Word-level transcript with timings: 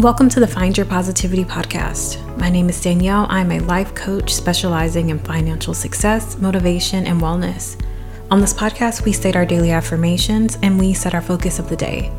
Welcome 0.00 0.28
to 0.28 0.40
the 0.40 0.46
Find 0.46 0.76
Your 0.76 0.84
Positivity 0.84 1.42
podcast. 1.42 2.20
My 2.36 2.50
name 2.50 2.68
is 2.68 2.84
Danyell. 2.84 3.26
I'm 3.30 3.50
a 3.50 3.60
life 3.60 3.94
coach 3.94 4.34
specializing 4.34 5.08
in 5.08 5.18
financial 5.18 5.72
success, 5.72 6.36
motivation, 6.36 7.06
and 7.06 7.18
wellness. 7.18 7.82
On 8.30 8.38
this 8.38 8.52
podcast, 8.52 9.06
we 9.06 9.12
state 9.12 9.36
our 9.36 9.46
daily 9.46 9.70
affirmations 9.70 10.58
and 10.60 10.78
we 10.78 10.92
set 10.92 11.14
our 11.14 11.22
focus 11.22 11.58
of 11.58 11.70
the 11.70 11.76
day. 11.76 12.12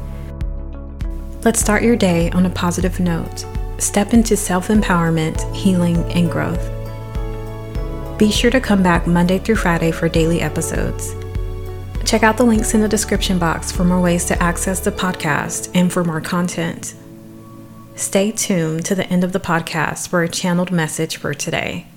Let's 1.44 1.60
start 1.60 1.84
your 1.84 1.96
day 1.96 2.32
on 2.32 2.48
a 2.48 2.50
positive 2.50 3.00
note. 3.00 3.46
Step 3.78 4.12
into 4.12 4.36
self 4.36 4.70
empowerment, 4.70 5.40
healing, 5.56 5.98
and 6.14 6.32
growth. 6.32 6.72
Be 8.18 8.32
sure 8.32 8.50
to 8.50 8.60
come 8.60 8.82
back 8.82 9.06
Monday 9.06 9.38
through 9.38 9.58
Friday 9.58 9.92
for 9.92 10.10
daily 10.10 10.42
episodes. 10.42 11.14
Check 12.06 12.24
out 12.24 12.38
the 12.38 12.44
links 12.44 12.74
in 12.74 12.82
the 12.82 12.90
description 12.90 13.38
box 13.38 13.72
for 13.72 13.84
more 13.84 14.02
ways 14.02 14.26
to 14.26 14.42
access 14.42 14.80
the 14.80 14.92
podcast 14.92 15.70
and 15.76 15.94
for 15.94 16.04
more 16.04 16.22
content. 16.22 16.96
Stay 17.98 18.32
tuned 18.32 18.86
to 18.86 18.94
the 18.94 19.08
end 19.08 19.24
of 19.24 19.34
the 19.34 19.40
podcast 19.40 20.08
for 20.10 20.22
a 20.22 20.30
channeled 20.30 20.72
message 20.72 21.18
for 21.18 21.34
today. 21.34 21.88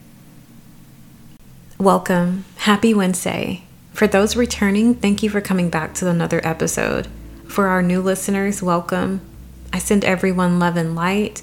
Welcome. 1.76 2.46
Happy 2.56 2.94
Wednesday. 2.94 3.64
For 3.92 4.06
those 4.06 4.34
returning, 4.34 4.94
thank 4.94 5.22
you 5.22 5.28
for 5.28 5.42
coming 5.42 5.68
back 5.68 5.92
to 5.96 6.08
another 6.08 6.40
episode. 6.42 7.06
For 7.46 7.66
our 7.66 7.82
new 7.82 8.00
listeners, 8.00 8.62
welcome. 8.62 9.20
I 9.74 9.78
send 9.78 10.06
everyone 10.06 10.58
love 10.58 10.78
and 10.78 10.96
light, 10.96 11.42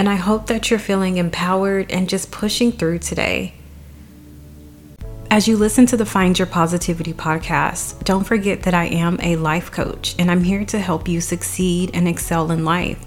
and 0.00 0.08
I 0.08 0.16
hope 0.16 0.48
that 0.48 0.68
you're 0.68 0.80
feeling 0.80 1.18
empowered 1.18 1.92
and 1.92 2.08
just 2.08 2.32
pushing 2.32 2.72
through 2.72 2.98
today. 2.98 3.54
As 5.30 5.46
you 5.46 5.56
listen 5.56 5.86
to 5.86 5.96
the 5.96 6.04
Find 6.04 6.36
Your 6.36 6.46
Positivity 6.46 7.14
podcast, 7.14 8.02
don't 8.02 8.24
forget 8.24 8.64
that 8.64 8.74
I 8.74 8.86
am 8.86 9.20
a 9.22 9.36
life 9.36 9.70
coach 9.70 10.16
and 10.18 10.28
I'm 10.28 10.42
here 10.42 10.64
to 10.64 10.80
help 10.80 11.06
you 11.06 11.20
succeed 11.20 11.92
and 11.94 12.08
excel 12.08 12.50
in 12.50 12.64
life. 12.64 13.06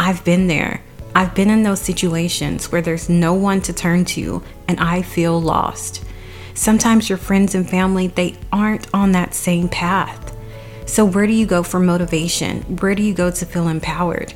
I've 0.00 0.24
been 0.24 0.46
there. 0.46 0.82
I've 1.14 1.34
been 1.34 1.50
in 1.50 1.62
those 1.62 1.82
situations 1.82 2.72
where 2.72 2.80
there's 2.80 3.10
no 3.10 3.34
one 3.34 3.60
to 3.60 3.74
turn 3.74 4.06
to 4.06 4.42
and 4.66 4.80
I 4.80 5.02
feel 5.02 5.38
lost. 5.38 6.02
Sometimes 6.54 7.10
your 7.10 7.18
friends 7.18 7.54
and 7.54 7.68
family, 7.68 8.06
they 8.06 8.38
aren't 8.50 8.88
on 8.94 9.12
that 9.12 9.34
same 9.34 9.68
path. 9.68 10.34
So, 10.86 11.04
where 11.04 11.26
do 11.26 11.34
you 11.34 11.44
go 11.44 11.62
for 11.62 11.78
motivation? 11.78 12.62
Where 12.78 12.94
do 12.94 13.02
you 13.02 13.12
go 13.12 13.30
to 13.30 13.44
feel 13.44 13.68
empowered? 13.68 14.32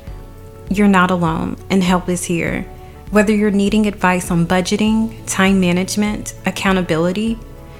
You're 0.69 0.87
not 0.87 1.09
alone, 1.09 1.57
and 1.71 1.81
help 1.81 2.09
is 2.09 2.23
here. 2.23 2.61
Whether 3.09 3.33
you're 3.33 3.49
needing 3.49 3.87
advice 3.87 4.29
on 4.29 4.45
budgeting, 4.45 5.17
time 5.25 5.59
management, 5.59 6.35
accountability, 6.45 7.39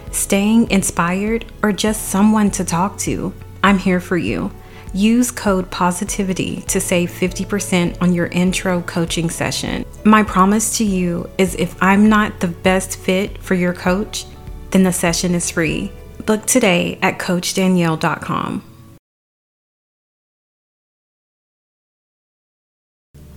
staying 0.09 0.71
inspired, 0.71 1.45
or 1.61 1.71
just 1.71 2.09
someone 2.09 2.49
to 2.51 2.65
talk 2.65 2.97
to, 2.99 3.31
I'm 3.63 3.77
here 3.77 3.99
for 3.99 4.17
you. 4.17 4.49
Use 4.95 5.29
code 5.29 5.69
positivity 5.71 6.61
to 6.69 6.79
save 6.79 7.11
50% 7.11 8.01
on 8.01 8.13
your 8.13 8.27
intro 8.27 8.81
coaching 8.83 9.29
session. 9.29 9.83
My 10.05 10.23
promise 10.23 10.77
to 10.77 10.85
you 10.85 11.29
is 11.38 11.53
if 11.55 11.75
I'm 11.83 12.07
not 12.07 12.39
the 12.39 12.47
best 12.47 12.97
fit 12.97 13.43
for 13.43 13.55
your 13.55 13.73
coach, 13.73 14.25
then 14.71 14.83
the 14.83 14.93
session 14.93 15.35
is 15.35 15.51
free. 15.51 15.91
Book 16.25 16.45
today 16.45 16.97
at 17.01 17.19
coachdanyell.com. 17.19 18.63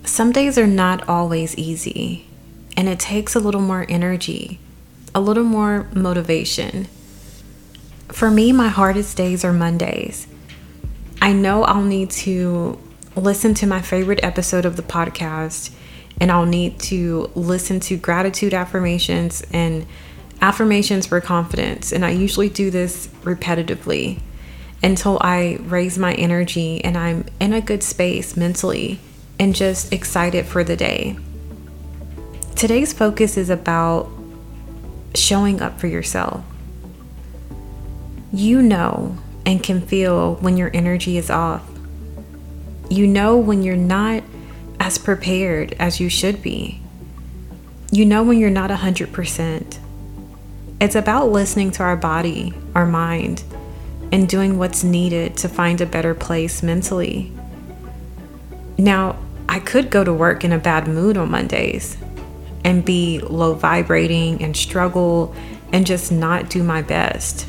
Some 0.04 0.30
days 0.30 0.58
are 0.58 0.66
not 0.68 1.08
always 1.08 1.58
easy, 1.58 2.28
and 2.76 2.88
it 2.88 3.00
takes 3.00 3.34
a 3.34 3.40
little 3.40 3.60
more 3.60 3.84
energy, 3.88 4.60
a 5.12 5.20
little 5.20 5.42
more 5.42 5.88
motivation. 5.92 6.86
For 8.06 8.30
me, 8.30 8.52
my 8.52 8.68
hardest 8.68 9.16
days 9.16 9.44
are 9.44 9.52
Mondays 9.52 10.28
I 11.28 11.34
know 11.34 11.62
I'll 11.62 11.82
need 11.82 12.08
to 12.24 12.78
listen 13.14 13.52
to 13.56 13.66
my 13.66 13.82
favorite 13.82 14.20
episode 14.22 14.64
of 14.64 14.76
the 14.76 14.82
podcast 14.82 15.70
and 16.18 16.32
I'll 16.32 16.46
need 16.46 16.78
to 16.84 17.30
listen 17.34 17.80
to 17.80 17.98
gratitude 17.98 18.54
affirmations 18.54 19.44
and 19.52 19.86
affirmations 20.40 21.04
for 21.04 21.20
confidence. 21.20 21.92
And 21.92 22.02
I 22.02 22.12
usually 22.12 22.48
do 22.48 22.70
this 22.70 23.08
repetitively 23.24 24.22
until 24.82 25.18
I 25.20 25.58
raise 25.60 25.98
my 25.98 26.14
energy 26.14 26.82
and 26.82 26.96
I'm 26.96 27.26
in 27.40 27.52
a 27.52 27.60
good 27.60 27.82
space 27.82 28.34
mentally 28.34 28.98
and 29.38 29.54
just 29.54 29.92
excited 29.92 30.46
for 30.46 30.64
the 30.64 30.76
day. 30.76 31.18
Today's 32.56 32.94
focus 32.94 33.36
is 33.36 33.50
about 33.50 34.08
showing 35.14 35.60
up 35.60 35.78
for 35.78 35.88
yourself. 35.88 36.42
You 38.32 38.62
know 38.62 39.18
and 39.48 39.62
can 39.62 39.80
feel 39.80 40.34
when 40.34 40.58
your 40.58 40.70
energy 40.74 41.16
is 41.16 41.30
off. 41.30 41.66
You 42.90 43.06
know 43.06 43.38
when 43.38 43.62
you're 43.62 43.76
not 43.76 44.22
as 44.78 44.98
prepared 44.98 45.74
as 45.78 45.98
you 45.98 46.10
should 46.10 46.42
be. 46.42 46.82
You 47.90 48.04
know 48.04 48.22
when 48.22 48.38
you're 48.38 48.50
not 48.50 48.68
100%. 48.68 49.78
It's 50.82 50.94
about 50.94 51.30
listening 51.30 51.70
to 51.72 51.82
our 51.82 51.96
body, 51.96 52.52
our 52.74 52.84
mind, 52.84 53.42
and 54.12 54.28
doing 54.28 54.58
what's 54.58 54.84
needed 54.84 55.38
to 55.38 55.48
find 55.48 55.80
a 55.80 55.86
better 55.86 56.14
place 56.14 56.62
mentally. 56.62 57.32
Now, 58.76 59.16
I 59.48 59.60
could 59.60 59.88
go 59.88 60.04
to 60.04 60.12
work 60.12 60.44
in 60.44 60.52
a 60.52 60.58
bad 60.58 60.86
mood 60.86 61.16
on 61.16 61.30
Mondays 61.30 61.96
and 62.64 62.84
be 62.84 63.20
low 63.20 63.54
vibrating 63.54 64.42
and 64.42 64.54
struggle 64.54 65.34
and 65.72 65.86
just 65.86 66.12
not 66.12 66.50
do 66.50 66.62
my 66.62 66.82
best. 66.82 67.46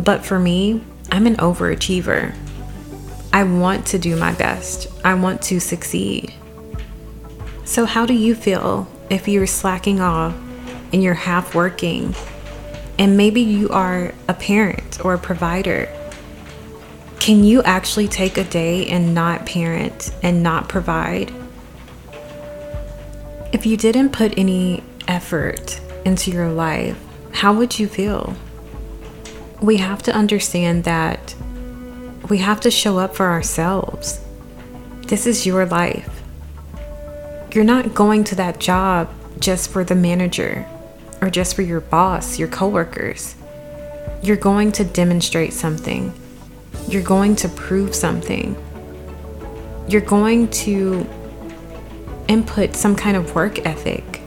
But 0.00 0.26
for 0.26 0.40
me, 0.40 0.82
I'm 1.10 1.26
an 1.26 1.36
overachiever. 1.36 2.34
I 3.32 3.44
want 3.44 3.86
to 3.86 3.98
do 3.98 4.16
my 4.16 4.32
best. 4.34 4.88
I 5.04 5.14
want 5.14 5.42
to 5.42 5.60
succeed. 5.60 6.32
So, 7.64 7.84
how 7.84 8.06
do 8.06 8.14
you 8.14 8.34
feel 8.34 8.88
if 9.10 9.28
you're 9.28 9.46
slacking 9.46 10.00
off 10.00 10.34
and 10.92 11.02
you're 11.02 11.14
half 11.14 11.54
working? 11.54 12.14
And 12.98 13.16
maybe 13.16 13.40
you 13.40 13.68
are 13.68 14.12
a 14.26 14.34
parent 14.34 15.04
or 15.04 15.14
a 15.14 15.18
provider. 15.18 15.88
Can 17.20 17.44
you 17.44 17.62
actually 17.62 18.08
take 18.08 18.38
a 18.38 18.44
day 18.44 18.86
and 18.86 19.14
not 19.14 19.46
parent 19.46 20.12
and 20.22 20.42
not 20.42 20.68
provide? 20.68 21.32
If 23.52 23.66
you 23.66 23.76
didn't 23.76 24.10
put 24.10 24.36
any 24.36 24.82
effort 25.06 25.80
into 26.04 26.30
your 26.30 26.50
life, 26.50 26.98
how 27.32 27.54
would 27.54 27.78
you 27.78 27.86
feel? 27.88 28.34
We 29.60 29.78
have 29.78 30.02
to 30.04 30.14
understand 30.14 30.84
that 30.84 31.34
we 32.28 32.38
have 32.38 32.60
to 32.60 32.70
show 32.70 32.98
up 32.98 33.14
for 33.14 33.26
ourselves. 33.26 34.20
This 35.06 35.26
is 35.26 35.46
your 35.46 35.66
life. 35.66 36.22
You're 37.52 37.64
not 37.64 37.94
going 37.94 38.24
to 38.24 38.34
that 38.36 38.60
job 38.60 39.10
just 39.40 39.70
for 39.70 39.84
the 39.84 39.94
manager 39.94 40.66
or 41.20 41.30
just 41.30 41.56
for 41.56 41.62
your 41.62 41.80
boss, 41.80 42.38
your 42.38 42.48
coworkers. 42.48 43.34
You're 44.22 44.36
going 44.36 44.72
to 44.72 44.84
demonstrate 44.84 45.52
something. 45.52 46.12
You're 46.88 47.02
going 47.02 47.36
to 47.36 47.48
prove 47.48 47.94
something. 47.94 48.56
You're 49.88 50.02
going 50.02 50.48
to 50.48 51.08
input 52.28 52.76
some 52.76 52.94
kind 52.94 53.16
of 53.16 53.34
work 53.34 53.64
ethic. 53.66 54.20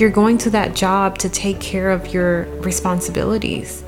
You're 0.00 0.08
going 0.08 0.38
to 0.38 0.50
that 0.50 0.74
job 0.74 1.18
to 1.18 1.28
take 1.28 1.60
care 1.60 1.90
of 1.90 2.14
your 2.14 2.44
responsibilities. 2.62 3.84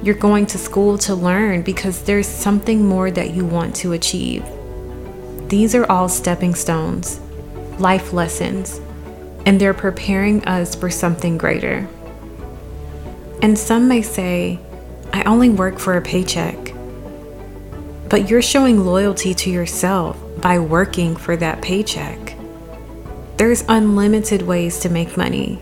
You're 0.00 0.14
going 0.14 0.46
to 0.46 0.58
school 0.58 0.96
to 0.98 1.14
learn 1.16 1.62
because 1.62 2.04
there's 2.04 2.28
something 2.28 2.86
more 2.86 3.10
that 3.10 3.34
you 3.34 3.44
want 3.44 3.74
to 3.76 3.94
achieve. 3.94 4.44
These 5.48 5.74
are 5.74 5.90
all 5.90 6.08
stepping 6.08 6.54
stones, 6.54 7.18
life 7.80 8.12
lessons, 8.12 8.80
and 9.44 9.60
they're 9.60 9.74
preparing 9.74 10.44
us 10.44 10.76
for 10.76 10.88
something 10.88 11.36
greater. 11.36 11.88
And 13.42 13.58
some 13.58 13.88
may 13.88 14.02
say, 14.02 14.60
I 15.12 15.24
only 15.24 15.50
work 15.50 15.80
for 15.80 15.96
a 15.96 16.00
paycheck. 16.00 16.72
But 18.08 18.30
you're 18.30 18.40
showing 18.40 18.86
loyalty 18.86 19.34
to 19.34 19.50
yourself 19.50 20.16
by 20.40 20.60
working 20.60 21.16
for 21.16 21.36
that 21.38 21.60
paycheck. 21.60 22.35
There's 23.36 23.64
unlimited 23.68 24.42
ways 24.42 24.78
to 24.80 24.88
make 24.88 25.18
money, 25.18 25.58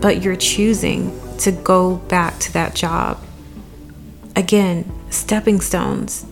but 0.00 0.22
you're 0.22 0.36
choosing 0.36 1.12
to 1.38 1.52
go 1.52 1.96
back 1.96 2.38
to 2.40 2.52
that 2.54 2.74
job. 2.74 3.22
Again, 4.34 4.90
stepping 5.10 5.60
stones. 5.60 6.24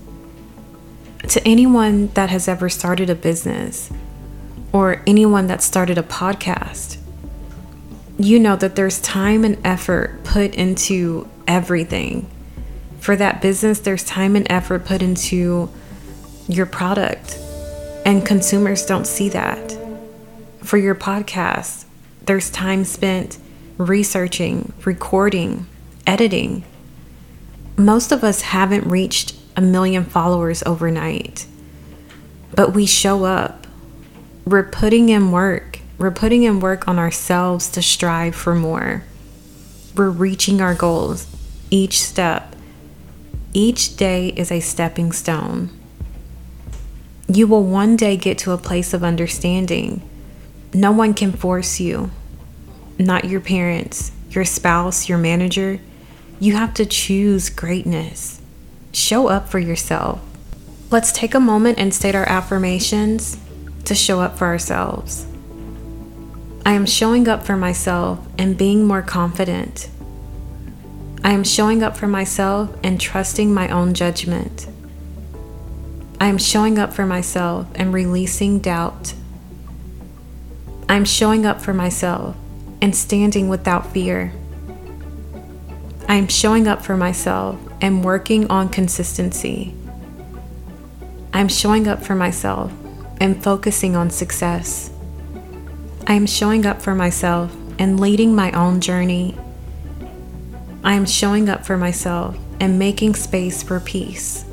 To 1.29 1.46
anyone 1.46 2.06
that 2.14 2.31
has 2.31 2.49
ever 2.49 2.70
started 2.70 3.11
a 3.11 3.14
business 3.14 3.90
or 4.73 5.02
anyone 5.06 5.46
that 5.49 5.62
started 5.62 5.99
a 5.99 6.02
podcast, 6.02 6.96
you 8.19 8.38
know 8.38 8.56
that 8.56 8.75
there's 8.75 8.99
time 9.00 9.44
and 9.44 9.58
effort 9.67 10.25
put 10.25 10.55
into 10.55 11.29
everything. 11.46 12.31
For 12.99 13.14
that 13.14 13.43
business, 13.43 13.79
there's 13.81 14.05
time 14.05 14.35
and 14.37 14.50
effort 14.50 14.87
put 14.87 15.02
into 15.02 15.69
your 16.49 16.67
product, 16.67 17.38
and 18.06 18.25
consumers 18.25 18.87
don't 18.87 19.06
see 19.06 19.29
that 19.29 19.88
for 20.69 20.76
your 20.76 20.94
podcast, 20.94 21.87
there's 22.26 22.50
time 22.50 22.85
spent 22.85 23.38
researching, 23.79 24.70
recording, 24.85 25.67
editing. 26.06 26.62
Most 27.79 28.12
of 28.12 28.23
us 28.23 28.43
haven't 28.43 28.87
reached 28.87 29.35
a 29.56 29.62
million 29.62 30.05
followers 30.05 30.62
overnight. 30.67 31.47
but 32.55 32.75
we 32.75 32.85
show 32.85 33.25
up. 33.25 33.67
We're 34.44 34.69
putting 34.69 35.09
in 35.09 35.31
work. 35.32 35.81
We're 35.97 36.11
putting 36.11 36.43
in 36.43 36.61
work 36.61 36.87
on 36.87 36.99
ourselves 36.99 37.71
to 37.71 37.81
strive 37.81 38.35
for 38.35 38.55
more. 38.55 39.05
We're 39.97 40.11
reaching 40.11 40.61
our 40.61 40.75
goals 40.75 41.26
each 41.71 41.99
step. 42.00 42.55
Each 43.55 43.97
day 43.97 44.29
is 44.37 44.53
a 44.53 44.61
stepping 44.61 45.12
stone. 45.12 45.71
You 47.26 47.47
will 47.47 47.62
one 47.62 47.97
day 47.97 48.19
get 48.19 48.37
to 48.38 48.53
a 48.53 48.59
place 48.59 48.93
of 48.93 49.03
understanding. 49.03 50.03
No 50.75 50.93
one 50.93 51.15
can 51.15 51.32
force 51.32 51.81
you, 51.81 52.11
not 52.99 53.25
your 53.25 53.41
parents, 53.41 54.12
your 54.31 54.44
spouse, 54.44 55.09
your 55.09 55.19
manager. 55.19 55.81
You 56.41 56.55
have 56.55 56.75
to 56.75 56.87
choose 56.87 57.50
greatness. 57.50 58.41
Show 58.93 59.29
up 59.29 59.49
for 59.49 59.59
yourself. 59.59 60.20
Let's 60.91 61.12
take 61.12 61.35
a 61.35 61.41
moment 61.41 61.79
and 61.79 61.93
state 61.93 62.15
our 62.15 62.29
affirmations 62.29 63.38
to 63.85 63.94
show 63.94 64.20
up 64.20 64.38
for 64.38 64.47
ourselves. 64.47 65.26
I 66.65 66.73
am 66.73 66.87
showing 66.87 67.29
up 67.29 67.43
for 67.43 67.56
myself 67.56 68.26
and 68.37 68.59
being 68.59 68.85
more 68.85 69.03
confident. 69.03 69.88
I 71.25 71.32
am 71.32 71.44
showing 71.44 71.82
up 71.82 71.97
for 71.97 72.06
myself 72.06 72.75
and 72.82 73.00
trusting 73.00 73.53
my 73.53 73.69
own 73.69 73.94
judgment. 73.94 74.67
I 76.21 76.26
am 76.26 76.38
showing 76.38 76.79
up 76.79 76.93
for 76.93 77.06
myself 77.06 77.67
and 77.75 77.93
releasing 77.93 78.59
doubt. 78.59 79.14
I 80.88 80.94
am 80.94 81.05
showing 81.05 81.44
up 81.44 81.61
for 81.61 81.75
myself 81.75 82.35
and 82.81 82.96
standing 82.96 83.49
without 83.49 83.93
fear. 83.93 84.32
I 86.08 86.14
am 86.14 86.29
showing 86.29 86.67
up 86.67 86.82
for 86.82 86.96
myself 86.96 87.61
and 87.82 88.02
working 88.02 88.50
on 88.50 88.70
consistency. 88.70 89.75
I 91.35 91.40
am 91.40 91.49
showing 91.49 91.87
up 91.87 92.02
for 92.02 92.14
myself 92.14 92.73
and 93.20 93.43
focusing 93.43 93.96
on 93.96 94.08
success. 94.08 94.90
I 96.06 96.14
am 96.14 96.25
showing 96.25 96.64
up 96.64 96.81
for 96.81 96.94
myself 96.94 97.55
and 97.79 98.00
leading 98.00 98.35
my 98.35 98.50
own 98.52 98.81
journey. 98.81 99.37
I 100.82 100.94
am 100.94 101.05
showing 101.05 101.50
up 101.50 101.67
for 101.67 101.76
myself 101.76 102.38
and 102.61 102.79
making 102.79 103.14
space 103.14 103.62
for 103.62 103.79
peace. 103.79 104.46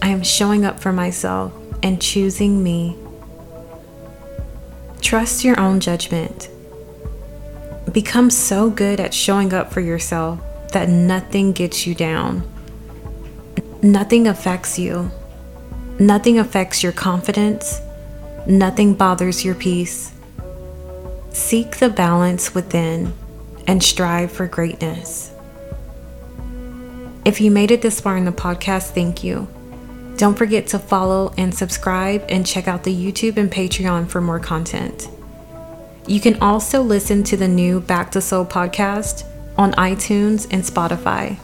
I 0.00 0.08
am 0.08 0.22
showing 0.22 0.64
up 0.64 0.78
for 0.78 0.92
myself 0.92 1.52
and 1.82 2.00
choosing 2.00 2.62
me. 2.62 2.96
Trust 5.06 5.44
your 5.44 5.60
own 5.60 5.78
judgment. 5.78 6.48
Become 7.92 8.28
so 8.28 8.68
good 8.68 8.98
at 8.98 9.14
showing 9.14 9.54
up 9.54 9.72
for 9.72 9.80
yourself 9.80 10.40
that 10.72 10.88
nothing 10.88 11.52
gets 11.52 11.86
you 11.86 11.94
down. 11.94 12.42
Nothing 13.82 14.26
affects 14.26 14.80
you. 14.80 15.12
Nothing 16.00 16.40
affects 16.40 16.82
your 16.82 16.90
confidence. 16.90 17.80
Nothing 18.48 18.94
bothers 18.94 19.44
your 19.44 19.54
peace. 19.54 20.12
Seek 21.30 21.76
the 21.76 21.88
balance 21.88 22.52
within 22.52 23.14
and 23.68 23.80
strive 23.84 24.32
for 24.32 24.48
greatness. 24.48 25.30
If 27.24 27.40
you 27.40 27.52
made 27.52 27.70
it 27.70 27.80
this 27.80 28.00
far 28.00 28.16
in 28.16 28.24
the 28.24 28.32
podcast, 28.32 28.90
thank 28.90 29.22
you. 29.22 29.46
Don't 30.16 30.38
forget 30.38 30.66
to 30.68 30.78
follow 30.78 31.34
and 31.36 31.54
subscribe 31.54 32.24
and 32.30 32.46
check 32.46 32.68
out 32.68 32.84
the 32.84 32.94
YouTube 32.94 33.36
and 33.36 33.50
Patreon 33.50 34.08
for 34.08 34.22
more 34.22 34.40
content. 34.40 35.10
You 36.06 36.20
can 36.20 36.40
also 36.40 36.80
listen 36.80 37.22
to 37.24 37.36
the 37.36 37.48
new 37.48 37.80
Back 37.80 38.12
to 38.12 38.22
Soul 38.22 38.46
podcast 38.46 39.24
on 39.58 39.72
iTunes 39.72 40.46
and 40.50 40.62
Spotify. 40.62 41.38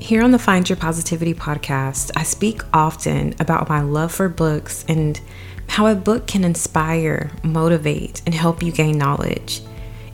Here 0.00 0.22
on 0.22 0.32
the 0.32 0.38
Find 0.38 0.68
Your 0.68 0.76
Positivity 0.76 1.32
podcast, 1.32 2.10
I 2.16 2.24
speak 2.24 2.62
often 2.72 3.36
about 3.38 3.68
my 3.68 3.82
love 3.82 4.10
for 4.10 4.28
books 4.28 4.84
and 4.88 5.20
how 5.68 5.86
a 5.86 5.94
book 5.94 6.26
can 6.26 6.42
inspire, 6.42 7.30
motivate, 7.44 8.20
and 8.26 8.34
help 8.34 8.64
you 8.64 8.72
gain 8.72 8.98
knowledge. 8.98 9.62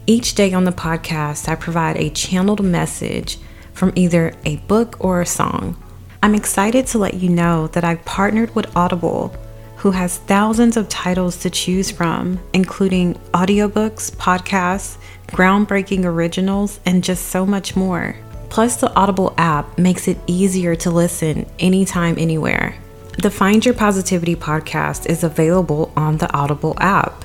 Each 0.06 0.34
day 0.34 0.52
on 0.52 0.64
the 0.64 0.72
podcast, 0.72 1.48
I 1.48 1.54
provide 1.54 1.96
a 1.96 2.10
channeled 2.10 2.62
message 2.62 3.38
from 3.72 3.92
either 3.96 4.34
a 4.44 4.56
book 4.56 4.96
or 5.00 5.22
a 5.22 5.26
song. 5.26 5.82
I'm 6.22 6.34
excited 6.34 6.86
to 6.88 6.98
let 6.98 7.14
you 7.14 7.30
know 7.30 7.68
that 7.68 7.82
I've 7.82 8.04
partnered 8.04 8.54
with 8.54 8.76
Audible, 8.76 9.34
who 9.76 9.90
has 9.92 10.18
thousands 10.18 10.76
of 10.76 10.86
titles 10.90 11.38
to 11.38 11.48
choose 11.48 11.90
from, 11.90 12.38
including 12.52 13.14
audiobooks, 13.32 14.10
podcasts, 14.12 14.98
groundbreaking 15.28 16.04
originals, 16.04 16.78
and 16.84 17.02
just 17.02 17.28
so 17.28 17.46
much 17.46 17.74
more. 17.74 18.14
Plus, 18.50 18.76
the 18.76 18.92
Audible 18.94 19.32
app 19.38 19.78
makes 19.78 20.08
it 20.08 20.18
easier 20.26 20.76
to 20.76 20.90
listen 20.90 21.46
anytime, 21.58 22.18
anywhere. 22.18 22.76
The 23.16 23.30
Find 23.30 23.64
Your 23.64 23.74
Positivity 23.74 24.36
podcast 24.36 25.06
is 25.06 25.24
available 25.24 25.90
on 25.96 26.18
the 26.18 26.30
Audible 26.34 26.74
app. 26.80 27.24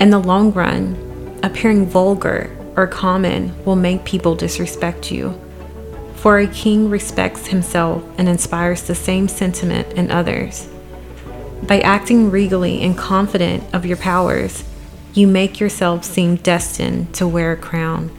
In 0.00 0.08
the 0.08 0.18
long 0.18 0.50
run, 0.52 1.38
appearing 1.42 1.86
vulgar 1.86 2.56
or 2.74 2.86
common 2.86 3.54
will 3.66 3.76
make 3.76 4.04
people 4.04 4.34
disrespect 4.34 5.12
you. 5.12 5.38
For 6.14 6.38
a 6.38 6.46
king 6.46 6.88
respects 6.88 7.46
himself 7.46 8.02
and 8.16 8.30
inspires 8.30 8.82
the 8.82 8.94
same 8.94 9.28
sentiment 9.28 9.92
in 9.92 10.10
others. 10.10 10.68
By 11.62 11.80
acting 11.80 12.30
regally 12.30 12.80
and 12.80 12.96
confident 12.96 13.62
of 13.74 13.84
your 13.84 13.98
powers, 13.98 14.64
you 15.16 15.26
make 15.26 15.58
yourself 15.58 16.04
seem 16.04 16.36
destined 16.36 17.14
to 17.14 17.26
wear 17.26 17.52
a 17.52 17.56
crown. 17.56 18.10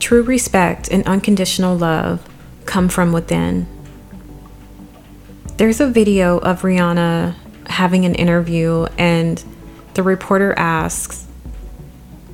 True 0.00 0.22
respect 0.22 0.88
and 0.90 1.06
unconditional 1.06 1.76
love 1.76 2.28
come 2.66 2.88
from 2.88 3.12
within. 3.12 3.68
There's 5.58 5.80
a 5.80 5.86
video 5.86 6.38
of 6.38 6.62
Rihanna 6.62 7.36
having 7.68 8.04
an 8.04 8.16
interview, 8.16 8.86
and 8.98 9.42
the 9.94 10.02
reporter 10.02 10.52
asks, 10.58 11.24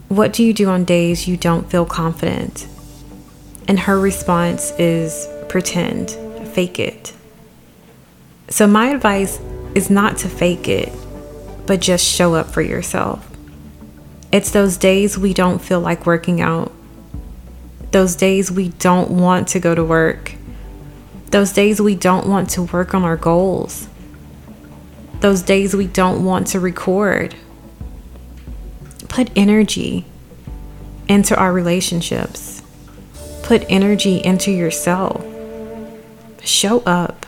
what 0.09 0.33
do 0.33 0.43
you 0.43 0.55
do 0.55 0.71
on 0.71 0.85
days 0.85 1.29
you 1.29 1.37
don't 1.37 1.71
feel 1.71 1.85
confident? 1.85 2.67
And 3.69 3.81
her 3.81 4.01
response 4.01 4.71
is 4.79 5.29
pretend, 5.51 6.13
fake 6.55 6.79
it. 6.79 7.13
So, 8.49 8.67
my 8.67 8.87
advice 8.87 9.39
is 9.75 9.91
not 9.91 10.17
to 10.19 10.29
fake 10.31 10.69
it, 10.69 10.91
but 11.67 11.83
just 11.83 12.07
show 12.07 12.35
up 12.35 12.47
for 12.47 12.63
yourself. 12.63 13.29
It's 14.31 14.51
those 14.51 14.77
days 14.77 15.19
we 15.19 15.33
don't 15.33 15.61
feel 15.61 15.81
like 15.81 16.07
working 16.07 16.41
out, 16.41 16.73
those 17.91 18.15
days 18.15 18.51
we 18.51 18.69
don't 18.69 19.11
want 19.11 19.49
to 19.49 19.61
go 19.61 19.75
to 19.75 19.83
work, 19.83 20.35
those 21.31 21.53
days 21.53 21.81
we 21.81 21.95
don't 21.95 22.29
want 22.29 22.51
to 22.51 22.63
work 22.63 22.95
on 22.95 23.05
our 23.05 23.17
goals, 23.17 23.89
those 25.21 25.43
days 25.43 25.75
we 25.75 25.87
don't 25.87 26.25
want 26.25 26.47
to 26.49 26.61
record 26.61 27.35
put 29.19 29.31
energy 29.35 30.05
into 31.09 31.37
our 31.37 31.53
relationships. 31.53 32.63
Put 33.43 33.65
energy 33.69 34.19
into 34.19 34.53
yourself. 34.53 35.25
Show 36.45 36.85
up. 36.87 37.27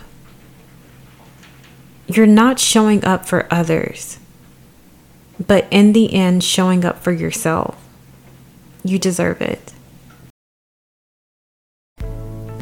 You're 2.06 2.26
not 2.26 2.60
showing 2.60 3.04
up 3.04 3.26
for 3.26 3.52
others, 3.52 4.19
but 5.46 5.66
in 5.70 5.92
the 5.92 6.12
end, 6.14 6.44
showing 6.44 6.84
up 6.84 7.02
for 7.02 7.12
yourself. 7.12 7.76
You 8.84 8.98
deserve 8.98 9.40
it. 9.40 9.72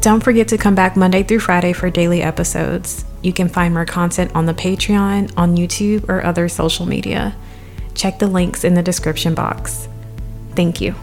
Don't 0.00 0.22
forget 0.22 0.48
to 0.48 0.58
come 0.58 0.76
back 0.76 0.96
Monday 0.96 1.24
through 1.24 1.40
Friday 1.40 1.72
for 1.72 1.90
daily 1.90 2.22
episodes. 2.22 3.04
You 3.20 3.32
can 3.32 3.48
find 3.48 3.74
more 3.74 3.84
content 3.84 4.34
on 4.34 4.46
the 4.46 4.54
Patreon, 4.54 5.32
on 5.36 5.56
YouTube, 5.56 6.08
or 6.08 6.24
other 6.24 6.48
social 6.48 6.86
media. 6.86 7.34
Check 7.94 8.20
the 8.20 8.28
links 8.28 8.62
in 8.62 8.74
the 8.74 8.82
description 8.82 9.34
box. 9.34 9.88
Thank 10.54 10.80
you. 10.80 10.94